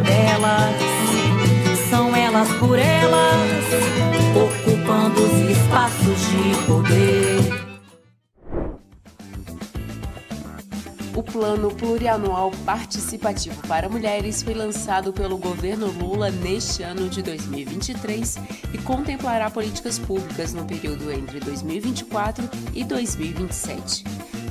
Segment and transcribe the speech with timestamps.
[0.00, 0.94] Delas
[2.34, 3.64] elas por elas,
[4.34, 7.64] ocupando os espaços de poder.
[11.14, 18.36] O Plano Plurianual Participativo para Mulheres foi lançado pelo governo Lula neste ano de 2023
[18.72, 24.02] e contemplará políticas públicas no período entre 2024 e 2027.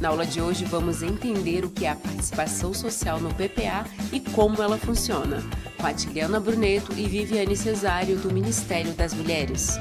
[0.04, 4.20] Na aula de hoje vamos entender o que é a participação social no PPA e
[4.20, 5.38] como ela funciona
[5.80, 9.78] com a Tiliana Bruneto e Viviane Cesário, do Ministério das Mulheres.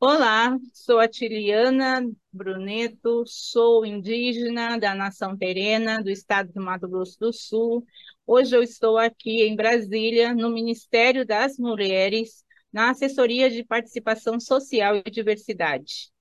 [0.00, 2.02] Olá, sou a Tiliana
[2.32, 7.84] Bruneto, sou indígena da nação terena do estado do Mato Grosso do Sul.
[8.26, 12.42] Hoje eu estou aqui em Brasília, no Ministério das Mulheres,
[12.72, 16.11] na Assessoria de Participação Social e Diversidade.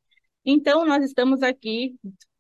[0.46, 1.96] Então, nós estamos aqui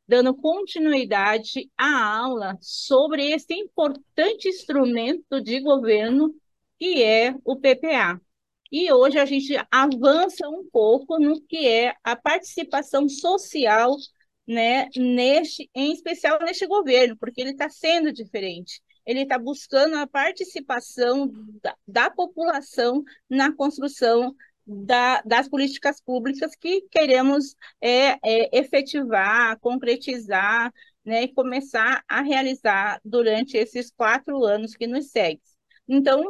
[0.07, 6.34] dando continuidade à aula sobre esse importante instrumento de governo
[6.79, 8.19] que é o PPA.
[8.72, 13.95] E hoje a gente avança um pouco no que é a participação social,
[14.47, 18.81] né, neste, em especial neste governo, porque ele está sendo diferente.
[19.06, 21.31] Ele está buscando a participação
[21.62, 24.35] da, da população na construção
[24.71, 30.73] da, das políticas públicas que queremos é, é, efetivar, concretizar
[31.03, 35.41] né, e começar a realizar durante esses quatro anos que nos seguem.
[35.87, 36.23] Então,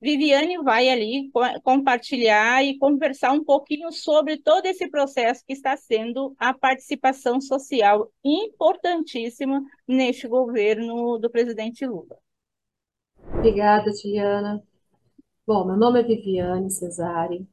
[0.00, 1.30] Viviane vai ali
[1.62, 8.10] compartilhar e conversar um pouquinho sobre todo esse processo que está sendo a participação social
[8.24, 12.16] importantíssima neste governo do presidente Lula.
[13.32, 14.62] Obrigada, Tiliana.
[15.46, 17.46] Bom, meu nome é Viviane Cesari,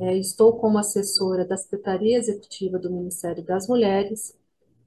[0.00, 4.34] é, estou como assessora da Secretaria Executiva do Ministério das Mulheres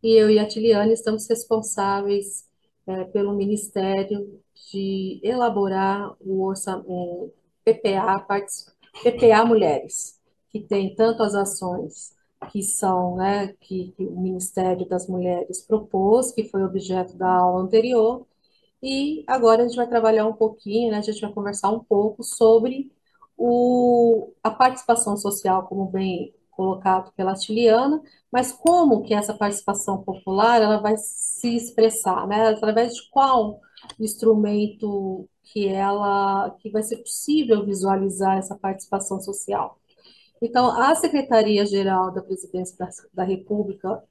[0.03, 2.47] e eu e a Tiliane estamos responsáveis
[2.87, 7.33] é, pelo Ministério de elaborar o orçamento
[7.63, 8.19] PPA,
[9.03, 12.16] PPA Mulheres, que tem tanto as ações
[12.51, 17.61] que são, né, que, que o Ministério das Mulheres propôs, que foi objeto da aula
[17.61, 18.25] anterior,
[18.81, 20.97] e agora a gente vai trabalhar um pouquinho, né?
[20.97, 22.91] A gente vai conversar um pouco sobre
[23.38, 28.01] o, a participação social, como bem colocado pela Tiliana,
[28.31, 32.50] mas como que essa participação popular ela vai se expressar, né?
[32.50, 33.59] Através de qual
[34.00, 39.79] instrumento que ela que vai ser possível visualizar essa participação social.
[40.41, 44.01] Então, a Secretaria-Geral da Presidência da, da República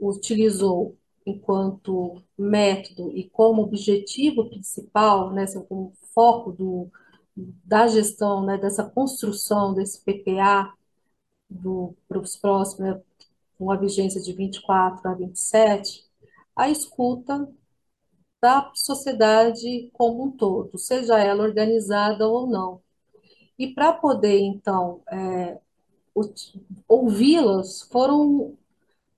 [0.00, 0.96] utilizou
[1.26, 6.90] enquanto método e como objetivo principal, né, assim, como foco do,
[7.36, 10.72] da gestão, né, dessa construção desse PPA
[12.08, 13.02] para os próximos, né,
[13.58, 16.04] com a vigência de 24 a 27,
[16.56, 17.48] a escuta
[18.40, 22.82] da sociedade como um todo, seja ela organizada ou não.
[23.58, 25.58] E para poder, então, é,
[26.88, 28.56] ouvi-las, foram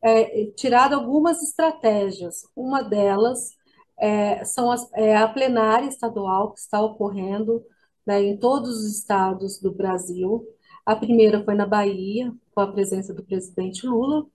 [0.06, 2.46] é, tirado algumas estratégias.
[2.54, 3.50] Uma delas
[3.98, 7.64] é, são as, é a plenária estadual que está ocorrendo
[8.06, 10.46] né, em todos os estados do Brasil.
[10.84, 14.26] A primeira foi na Bahia, com a presença do presidente Lula,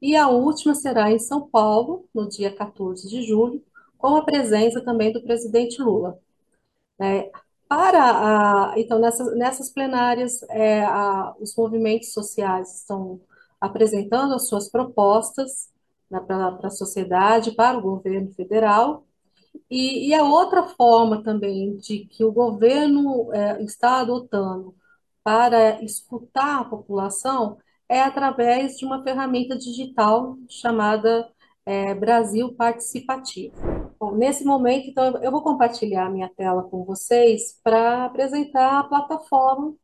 [0.00, 3.64] e a última será em São Paulo, no dia 14 de julho,
[3.96, 6.18] com a presença também do presidente Lula.
[7.00, 7.30] É,
[7.68, 13.20] para a, então, nessas, nessas plenárias, é, a, os movimentos sociais estão
[13.62, 15.70] apresentando as suas propostas
[16.10, 19.06] né, para a sociedade, para o governo federal.
[19.70, 24.74] E, e, a outra forma também de que o governo é, está adotando
[25.22, 27.56] para escutar a população
[27.88, 31.30] é através de uma ferramenta digital chamada
[31.64, 33.54] é, Brasil Participativo.
[34.00, 39.74] Bom, nesse momento, então, eu vou compartilhar minha tela com vocês para apresentar a plataforma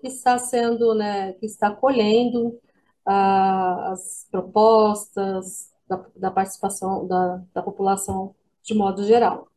[0.00, 2.56] que está sendo, né, que está colhendo
[3.06, 9.48] as propostas da, da participação da, da população de modo geral.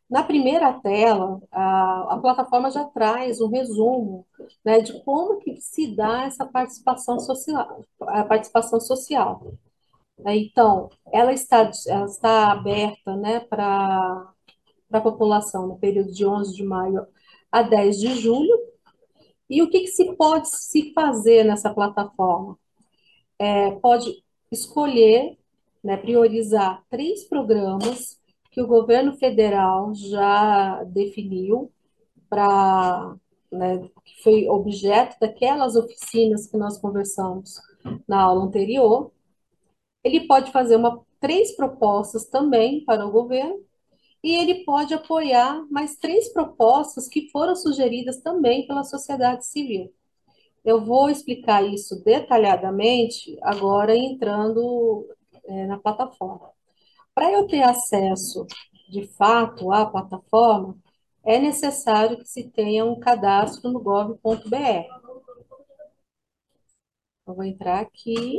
[0.09, 4.25] Na primeira tela, a, a, plataforma já traz um resumo
[4.63, 7.85] né, de como que se dá essa participação social.
[8.01, 9.53] A participação social.
[10.25, 14.33] Então, ela está, ela está aberta né, para
[14.99, 17.05] a população no período de 11 de maio
[17.51, 18.57] a 10 de julho.
[19.49, 22.57] E o que, que se pode se fazer nessa plataforma?
[23.37, 25.37] É, pode escolher,
[25.83, 28.19] né, priorizar três programas
[28.51, 31.71] que o governo federal já definiu
[32.29, 33.15] para
[33.51, 37.55] né, que foi objeto daquelas oficinas que nós conversamos
[38.07, 39.11] na aula anterior.
[40.03, 43.59] Ele pode fazer uma, três propostas também para o governo
[44.23, 49.91] e ele pode apoiar mais três propostas que foram sugeridas também pela sociedade civil.
[50.63, 55.07] Eu vou explicar isso detalhadamente agora entrando
[55.45, 56.51] é, na plataforma.
[57.15, 58.45] Para eu ter acesso,
[58.89, 60.77] de fato, à plataforma,
[61.23, 64.85] é necessário que se tenha um cadastro no gov.br.
[67.27, 68.37] Eu vou entrar aqui.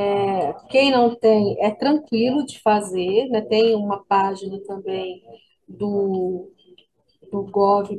[0.00, 3.40] É, quem não tem, é tranquilo de fazer, né?
[3.42, 5.22] Tem uma página também
[5.68, 6.50] do,
[7.30, 7.96] do gov.br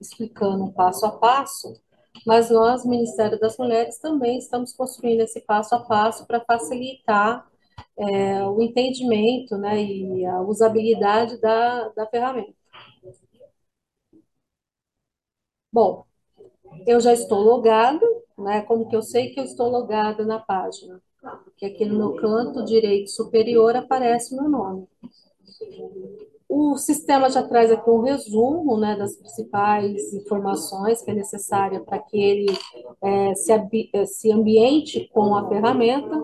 [0.00, 1.74] explicando passo a passo
[2.26, 7.46] mas nós, Ministério das Mulheres, também estamos construindo esse passo a passo para facilitar
[7.98, 12.54] é, o entendimento né, e a usabilidade da, da ferramenta.
[15.72, 16.06] Bom,
[16.86, 18.06] eu já estou logada,
[18.38, 18.62] né?
[18.62, 21.00] Como que eu sei que eu estou logada na página?
[21.44, 24.86] Porque aqui no canto direito superior aparece meu nome.
[26.56, 31.98] O sistema já traz aqui um resumo né, das principais informações que é necessária para
[31.98, 32.46] que ele
[33.02, 33.52] é, se,
[33.92, 36.14] é, se ambiente com a ferramenta.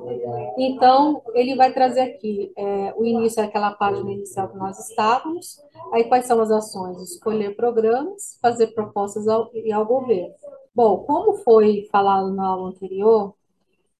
[0.57, 5.59] Então, ele vai trazer aqui é, o início daquela página inicial que nós estávamos,
[5.93, 7.01] aí quais são as ações?
[7.03, 10.35] Escolher programas, fazer propostas ao, e ao governo.
[10.75, 13.35] Bom, como foi falado na aula anterior,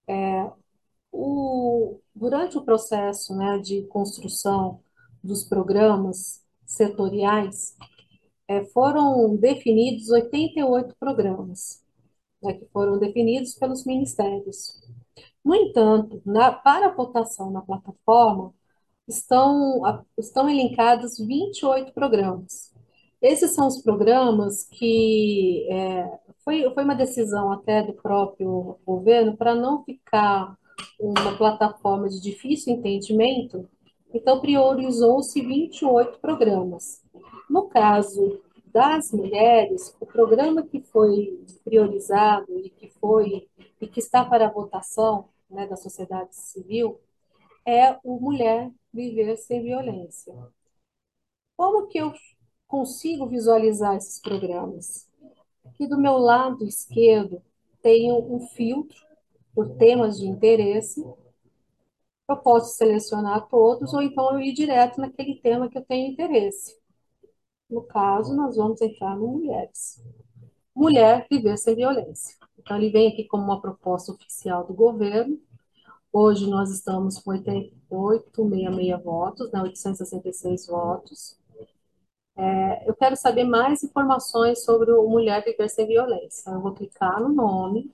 [0.07, 0.51] é,
[1.11, 4.81] o, durante o processo né, de construção
[5.23, 7.77] dos programas setoriais,
[8.47, 11.83] é, foram definidos 88 programas,
[12.43, 14.81] né, que foram definidos pelos ministérios.
[15.43, 18.53] No entanto, na, para a votação na plataforma,
[19.07, 19.81] estão,
[20.17, 22.73] estão elencados 28 programas.
[23.21, 29.55] Esses são os programas que é, foi, foi uma decisão até do próprio governo para
[29.55, 30.57] não ficar
[30.99, 33.67] uma plataforma de difícil entendimento,
[34.13, 37.01] então, priorizou-se 28 programas.
[37.49, 43.47] No caso das mulheres, o programa que foi priorizado e que foi
[43.79, 46.99] e que está para votação né, da sociedade civil
[47.65, 50.33] é o Mulher Viver Sem Violência.
[51.55, 52.13] Como que eu
[52.67, 55.09] consigo visualizar esses programas?
[55.65, 57.41] Aqui do meu lado esquerdo
[57.81, 58.97] tenho um filtro
[59.53, 61.03] por temas de interesse
[62.31, 66.79] eu posso selecionar todos ou então eu ir direto naquele tema que eu tenho interesse.
[67.69, 70.01] No caso, nós vamos entrar no mulheres.
[70.75, 72.35] Mulher viver sem violência.
[72.57, 75.39] Então, ele vem aqui como uma proposta oficial do governo.
[76.11, 81.40] Hoje nós estamos com 8866 votos, né, 866 votos.
[82.37, 86.49] É, eu quero saber mais informações sobre o Mulher Viver Sem Violência.
[86.49, 87.91] Eu vou clicar no nome,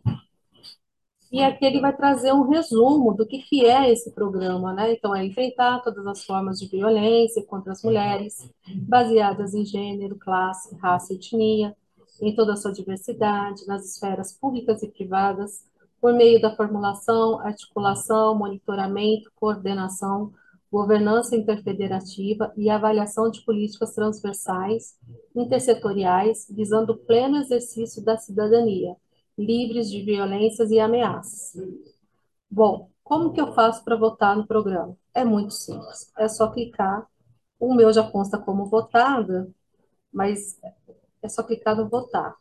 [1.32, 4.94] e aqui ele vai trazer um resumo do que, que é esse programa, né?
[4.94, 8.50] Então, é enfrentar todas as formas de violência contra as mulheres,
[8.88, 11.76] baseadas em gênero, classe, raça e etnia,
[12.22, 15.66] em toda a sua diversidade, nas esferas públicas e privadas,
[16.00, 20.32] por meio da formulação, articulação, monitoramento, coordenação,
[20.72, 24.96] governança interfederativa e avaliação de políticas transversais,
[25.36, 28.96] intersetoriais, visando o pleno exercício da cidadania
[29.38, 31.54] livres de violências e ameaças.
[32.50, 34.98] Bom, como que eu faço para votar no programa?
[35.14, 37.08] É muito simples, é só clicar.
[37.60, 39.50] O meu já consta como votada,
[40.12, 40.60] mas
[41.22, 42.36] é só clicar no votar.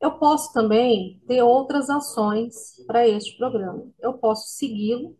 [0.00, 3.84] Eu posso também ter outras ações para este programa.
[3.98, 5.16] Eu posso segui-lo,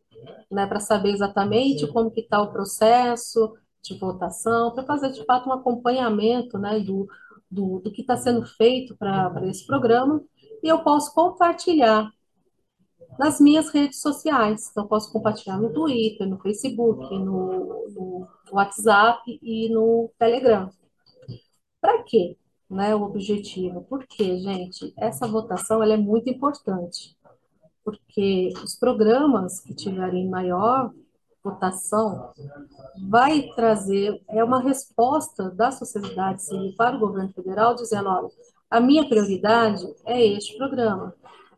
[0.51, 5.49] né, para saber exatamente como que está o processo de votação, para fazer de fato
[5.49, 7.09] um acompanhamento, né, do,
[7.51, 10.23] do, do que está sendo feito para esse programa,
[10.63, 12.11] e eu posso compartilhar
[13.19, 14.69] nas minhas redes sociais.
[14.71, 20.71] Então, posso compartilhar no Twitter, no Facebook, no, no WhatsApp e no Telegram.
[21.81, 22.37] Para quê?
[22.71, 23.83] Né, o objetivo.
[23.89, 27.17] Porque, gente, essa votação ela é muito importante.
[27.89, 30.93] Porque os programas que tiverem maior
[31.43, 32.33] votação
[33.09, 38.29] vai trazer, é uma resposta da sociedade civil para o governo federal, dizendo, olha,
[38.71, 41.15] a minha prioridade é este programa.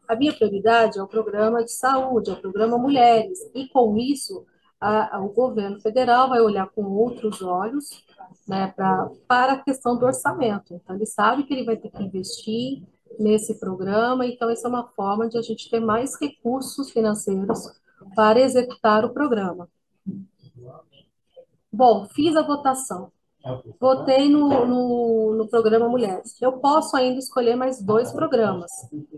[0.06, 3.38] A minha prioridade é o programa de saúde, é o programa Mulheres.
[3.54, 4.44] E com isso,
[4.80, 8.04] a, a, o governo federal vai olhar com outros olhos
[8.46, 10.74] né, pra, para a questão do orçamento.
[10.74, 12.82] Então, ele sabe que ele vai ter que investir
[13.18, 17.72] nesse programa, então, essa é uma forma de a gente ter mais recursos financeiros
[18.14, 19.68] para executar o programa.
[21.72, 23.12] Bom, fiz a votação.
[23.80, 26.36] Votei no, no, no, programa Mulheres.
[26.42, 28.70] Eu posso ainda escolher mais dois programas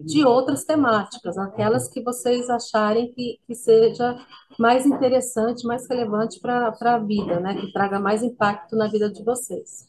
[0.05, 4.17] de outras temáticas, aquelas que vocês acharem que, que seja
[4.57, 7.57] mais interessante, mais relevante para a vida, né?
[7.57, 9.89] Que traga mais impacto na vida de vocês.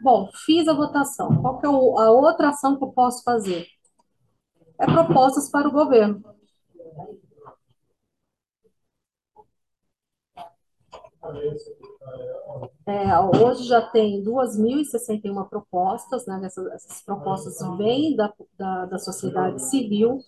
[0.00, 1.40] Bom, fiz a votação.
[1.40, 3.66] Qual que é a outra ação que eu posso fazer?
[4.78, 6.22] É propostas para o governo.
[12.86, 16.40] É, hoje já tem 2.061 propostas, né?
[16.44, 20.20] Essas, essas propostas vêm da, da, da, sociedade civil.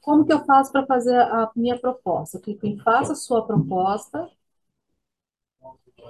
[0.00, 2.38] Como que eu faço para fazer a minha proposta?
[2.38, 4.28] Eu clico em Faça Sua Proposta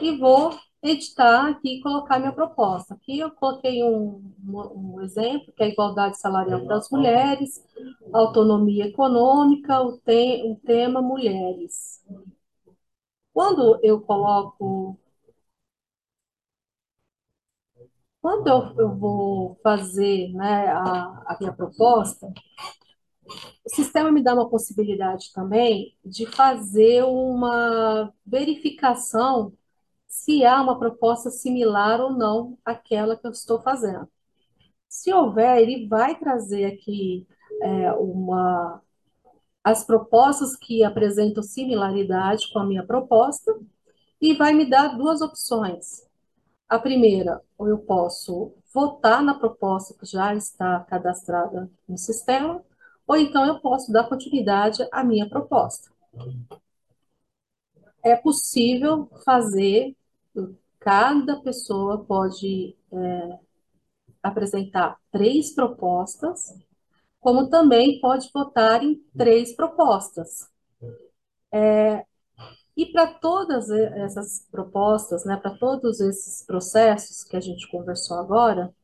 [0.01, 0.51] e vou
[0.85, 2.95] editar aqui e colocar minha proposta.
[2.95, 7.65] Aqui eu coloquei um, um, exemplo, que é a igualdade salarial das mulheres,
[8.13, 12.05] autonomia econômica, o, te, o tema mulheres.
[13.33, 14.99] Quando eu coloco.
[18.21, 22.33] Quando eu, eu vou fazer né, a, a minha proposta,
[23.65, 29.53] o sistema me dá uma possibilidade também de fazer uma verificação
[30.15, 34.09] se há uma proposta similar ou não àquela que eu estou fazendo.
[34.89, 37.27] Se houver, ele vai trazer aqui
[37.61, 38.81] é, uma,
[39.63, 43.59] as propostas que apresentam similaridade com a minha proposta
[44.21, 46.09] e vai me dar duas opções.
[46.69, 52.63] A primeira, ou eu posso votar na proposta que já está cadastrada no sistema,
[53.05, 55.91] ou então eu posso dar continuidade à minha proposta.
[58.05, 59.97] É possível fazer,
[60.81, 63.39] cada pessoa pode é,
[64.23, 66.55] apresentar três propostas
[67.25, 70.47] como também pode votar em três propostas.
[71.51, 72.05] É,
[72.77, 78.75] e para todas essas propostas, né, para todos esses processos que a gente conversou agora,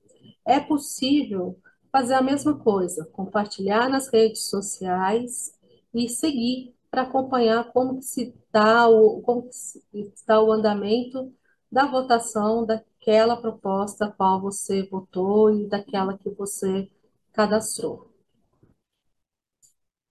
[0.47, 1.59] é possível
[1.92, 5.52] fazer a mesma coisa, compartilhar nas redes sociais
[5.92, 9.50] e seguir para acompanhar como se está o, como
[9.92, 11.30] o andamento
[11.70, 16.90] da votação daquela proposta a qual você votou e daquela que você
[17.32, 18.10] cadastrou.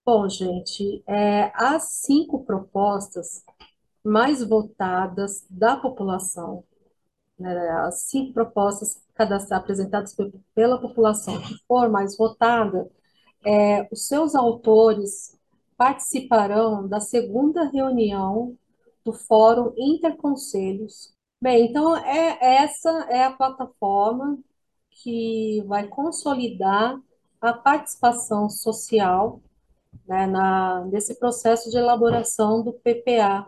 [0.06, 3.44] Bom, gente, é, as cinco propostas
[4.04, 6.64] mais votadas da população,
[7.38, 9.04] né, as cinco propostas
[9.52, 10.16] apresentadas
[10.56, 12.90] pela população que for mais votada,
[13.46, 15.38] é, os seus autores
[15.78, 18.58] participarão da segunda reunião
[19.06, 21.14] do Fórum Interconselhos.
[21.42, 24.38] Bem, então é, essa é a plataforma
[24.92, 27.00] que vai consolidar
[27.42, 29.42] a participação social
[30.08, 33.48] né, na, nesse processo de elaboração do PPA.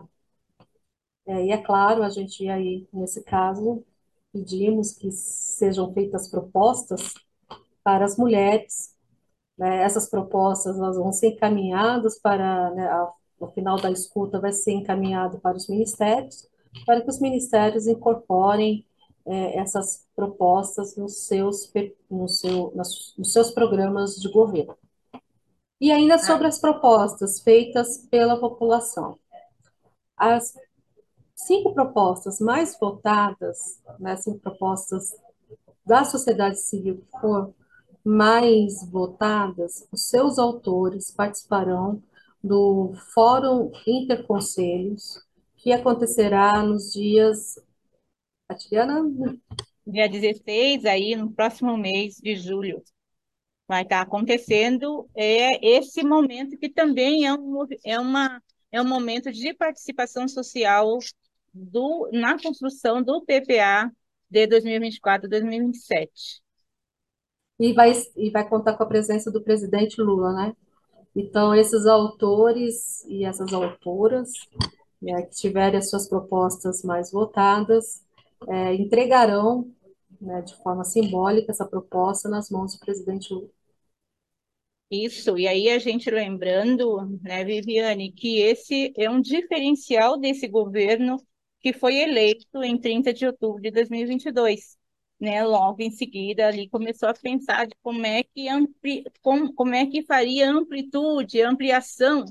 [1.26, 3.84] É, e é claro, a gente aí, nesse caso,
[4.32, 7.14] pedimos que sejam feitas propostas
[7.84, 8.94] para as mulheres.
[9.58, 12.88] Né, essas propostas elas vão ser encaminhadas para, né,
[13.40, 16.48] no final da escuta, vai ser encaminhado para os ministérios,
[16.86, 18.86] para que os ministérios incorporem
[19.24, 21.72] é, essas propostas nos seus,
[22.10, 24.76] no seu, nos seus programas de governo.
[25.80, 29.18] E ainda sobre as propostas feitas pela população.
[30.16, 30.54] As
[31.34, 35.12] cinco propostas mais votadas, né, cinco propostas
[35.84, 37.54] da sociedade civil que foram
[38.04, 42.02] mais votadas, os seus autores participarão
[42.42, 45.20] do Fórum Interconselhos,
[45.62, 47.54] que acontecerá nos dias.
[48.48, 49.04] Tatiana?
[49.86, 52.82] Dia 16, aí no próximo mês de julho
[53.66, 59.32] vai estar acontecendo é esse momento que também é um, é uma, é um momento
[59.32, 60.98] de participação social
[61.54, 63.90] do, na construção do PPA
[64.28, 66.42] de 2024 2027.
[67.58, 70.56] E vai, e vai contar com a presença do presidente Lula, né?
[71.14, 74.30] Então, esses autores e essas autoras
[75.02, 78.02] né, que tiverem as suas propostas mais votadas,
[78.48, 79.68] é, entregarão
[80.20, 83.48] né, de forma simbólica essa proposta nas mãos do presidente Lula.
[84.90, 91.16] Isso, e aí a gente lembrando, né, Viviane, que esse é um diferencial desse governo
[91.60, 94.76] que foi eleito em 30 de outubro de 2022.
[95.18, 99.72] Né, logo em seguida ali começou a pensar de como é que ampli, como, como
[99.72, 102.24] é que faria amplitude, ampliação,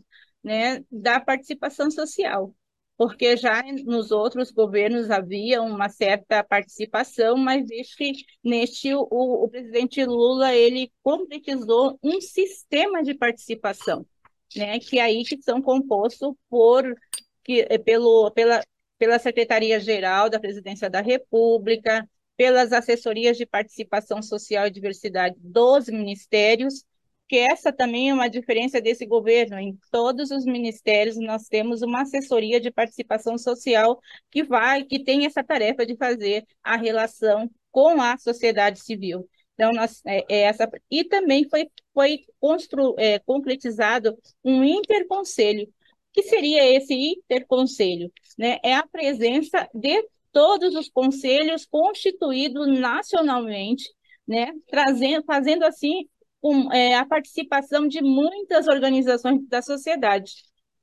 [0.43, 2.53] né, da participação social
[2.97, 10.03] porque já nos outros governos havia uma certa participação, mas este, neste o, o presidente
[10.05, 14.05] Lula ele concretizou um sistema de participação,
[14.55, 16.83] né, que é aí que são compostos por
[17.43, 18.61] que, eh, pelo, pela,
[18.97, 22.07] pela Secretaria-Geral da Presidência da República,
[22.37, 26.85] pelas assessorias de participação social e diversidade dos ministérios
[27.31, 29.57] que essa também é uma diferença desse governo.
[29.57, 35.25] Em todos os ministérios nós temos uma assessoria de participação social que vai, que tem
[35.25, 39.25] essa tarefa de fazer a relação com a sociedade civil.
[39.53, 45.63] Então, nós, é, é essa, e também foi, foi constru, é, concretizado um interconselho.
[45.63, 45.69] O
[46.11, 48.11] que seria esse interconselho?
[48.37, 48.59] Né?
[48.61, 53.89] É a presença de todos os conselhos constituídos nacionalmente,
[54.27, 54.51] né?
[54.67, 56.09] Trazendo, fazendo assim
[56.41, 60.33] com é, a participação de muitas organizações da sociedade,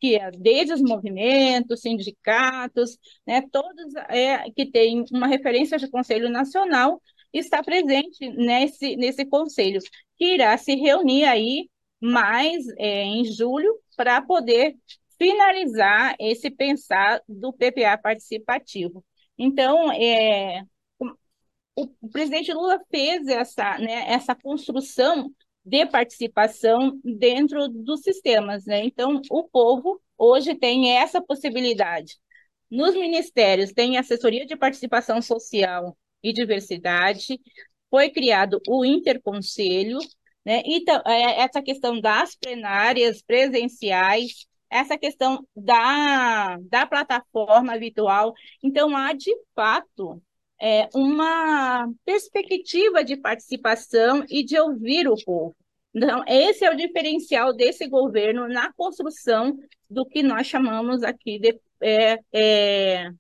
[0.01, 6.31] que é desde os movimentos, sindicatos, né, todos é, que têm uma referência de Conselho
[6.31, 9.81] Nacional, está presente nesse, nesse conselho,
[10.17, 11.69] que irá se reunir aí
[12.01, 14.77] mais é, em julho para poder
[15.19, 19.05] finalizar esse pensar do PPA participativo.
[19.37, 20.63] Então, é,
[21.77, 25.33] o, o presidente Lula fez essa, né, essa construção
[25.69, 28.65] de participação dentro dos sistemas.
[28.65, 28.85] Né?
[28.85, 32.17] Então, o povo hoje tem essa possibilidade.
[32.71, 37.39] Nos ministérios tem assessoria de participação social e diversidade,
[37.91, 39.99] foi criado o interconselho,
[40.45, 40.63] né?
[40.67, 48.35] E é, essa questão das plenárias presenciais, essa questão da, da plataforma virtual.
[48.63, 50.23] Então, há de fato
[50.61, 55.57] é, uma perspectiva de participação e de ouvir o povo.
[55.95, 61.59] Então, esse é o diferencial desse governo na construção do que nós chamamos aqui de
[61.81, 63.11] é, é,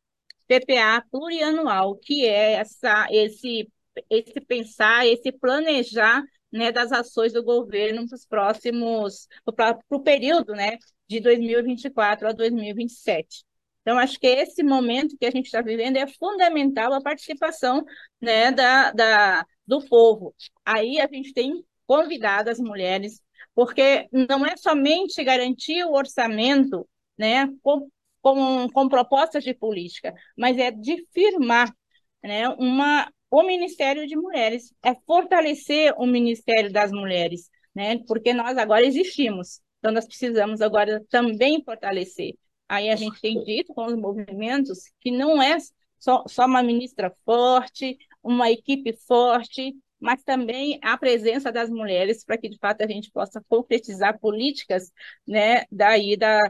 [0.47, 3.69] PPA plurianual, que é essa, esse,
[4.11, 10.55] esse pensar, esse planejar né, das ações do governo para os próximos, para o período
[10.55, 10.79] né,
[11.09, 13.45] de 2024 a 2027.
[13.83, 17.85] Então, acho que esse momento que a gente está vivendo é fundamental a participação
[18.21, 20.35] né, da, da, do povo.
[20.65, 23.23] Aí a gente tem convidado as mulheres,
[23.55, 27.89] porque não é somente garantir o orçamento né, com,
[28.21, 31.75] com, com propostas de política, mas é de firmar
[32.23, 38.59] né, uma, o Ministério de Mulheres, é fortalecer o Ministério das Mulheres, né, porque nós
[38.59, 42.35] agora existimos, então nós precisamos agora também fortalecer.
[42.69, 45.57] Aí a gente tem dito com os movimentos que não é
[45.99, 52.39] só, só uma ministra forte, uma equipe forte, mas também a presença das mulheres para
[52.39, 54.93] que de fato a gente possa concretizar políticas,
[55.27, 56.41] né, daí da,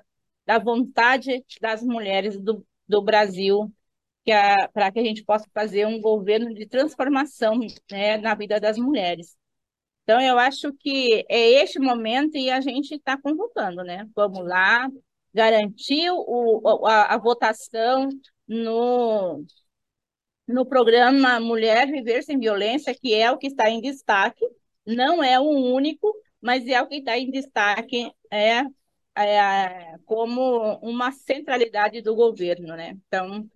[0.46, 3.72] da vontade das mulheres do, do Brasil
[4.72, 7.58] para que a gente possa fazer um governo de transformação
[7.90, 9.36] né, na vida das mulheres.
[10.02, 14.08] Então, eu acho que é este momento e a gente está convocando, né?
[14.16, 14.88] Vamos lá,
[15.34, 18.08] garantiu o, a, a votação
[18.46, 19.44] no,
[20.48, 24.44] no programa Mulher Viver Sem Violência, que é o que está em destaque,
[24.86, 28.62] não é o único, mas é o que está em destaque é,
[29.14, 32.96] é, como uma centralidade do governo, né?
[33.06, 33.46] Então,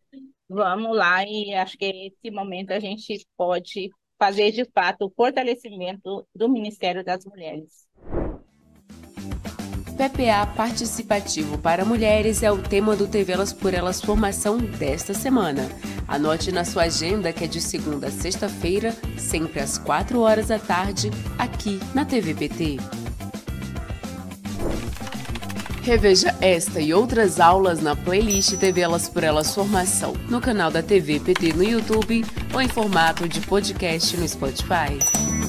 [0.46, 6.26] vamos lá e acho que esse momento a gente pode fazer de fato o fortalecimento
[6.34, 7.88] do Ministério das Mulheres.
[9.96, 15.68] PPA Participativo para Mulheres é o tema do TV Elas por Elas Formação desta semana.
[16.06, 20.58] Anote na sua agenda que é de segunda a sexta-feira, sempre às 4 horas da
[20.58, 22.78] tarde, aqui na TVPT.
[25.82, 30.80] Reveja esta e outras aulas na playlist TV Elas por Elas Formação, no canal da
[30.80, 35.41] TV PT no YouTube ou em formato de podcast no Spotify.